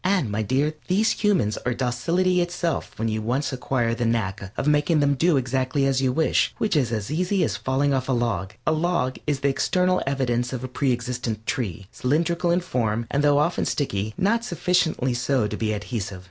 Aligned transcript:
And, 0.03 0.31
my 0.31 0.41
dear, 0.41 0.73
these 0.87 1.11
humans 1.11 1.59
are 1.63 1.75
docility 1.75 2.41
itself 2.41 2.91
when 2.97 3.07
you 3.07 3.21
once 3.21 3.53
acquire 3.53 3.93
the 3.93 4.03
knack 4.03 4.51
of 4.57 4.65
making 4.67 4.99
them 4.99 5.13
do 5.13 5.37
exactly 5.37 5.85
as 5.85 6.01
you 6.01 6.11
wish, 6.11 6.55
which 6.57 6.75
is 6.75 6.91
as 6.91 7.11
easy 7.11 7.43
as 7.43 7.55
falling 7.55 7.93
off 7.93 8.09
a 8.09 8.11
log. 8.11 8.55
A 8.65 8.71
log 8.71 9.19
is 9.27 9.41
the 9.41 9.49
external 9.49 10.01
evidence 10.07 10.53
of 10.53 10.63
a 10.63 10.67
pre 10.67 10.91
existent 10.91 11.45
tree, 11.45 11.85
cylindrical 11.91 12.49
in 12.49 12.61
form, 12.61 13.05
and 13.11 13.23
though 13.23 13.37
often 13.37 13.63
sticky, 13.65 14.15
not 14.17 14.43
sufficiently 14.43 15.13
so 15.13 15.45
to 15.45 15.55
be 15.55 15.71
adhesive. 15.71 16.19